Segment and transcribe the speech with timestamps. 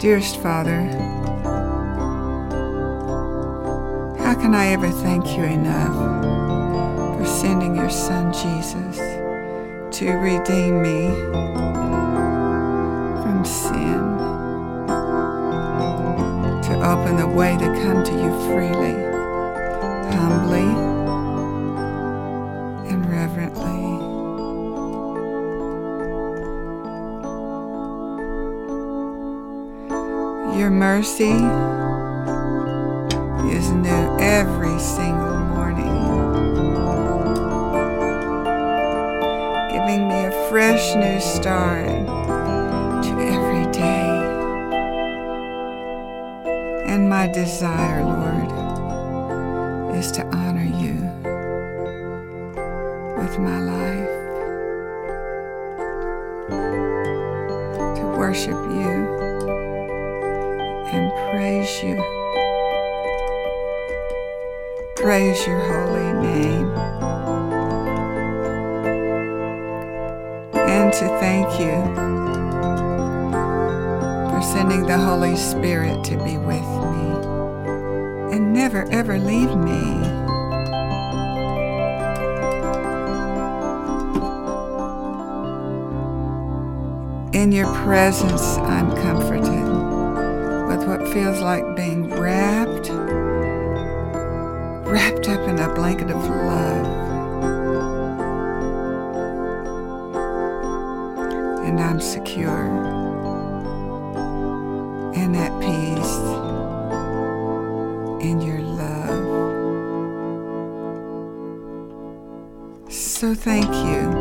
[0.00, 0.80] Dearest Father,
[4.16, 5.94] how can I ever thank you enough
[7.18, 8.96] for sending your Son Jesus
[9.98, 11.10] to redeem me
[13.20, 14.00] from sin,
[16.62, 18.94] to open the way to come to you freely,
[20.16, 20.70] humbly,
[22.90, 23.99] and reverently?
[30.60, 31.32] Your mercy
[33.48, 36.04] is new every single morning,
[39.72, 44.10] giving me a fresh new start to every day.
[46.92, 48.52] And my desire, Lord,
[49.96, 51.08] is to honor you
[53.16, 54.10] with my life,
[57.96, 59.29] to worship you
[60.92, 61.96] and praise you.
[64.96, 66.68] Praise your holy name.
[70.54, 71.76] And to thank you
[74.30, 80.20] for sending the Holy Spirit to be with me and never ever leave me.
[87.32, 89.69] In your presence, I'm comforted
[91.12, 92.88] feels like being wrapped,
[94.88, 96.86] wrapped up in a blanket of love.
[101.66, 102.66] And I'm secure
[105.16, 106.16] and at peace
[108.24, 109.50] in your love.
[112.88, 114.12] So thank you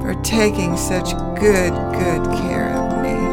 [0.00, 3.25] for taking such good, good care of me.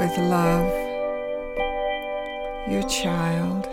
[0.00, 0.72] With love,
[2.70, 3.68] your child,